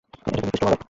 [0.27, 0.77] এটাকে beef stew বলো।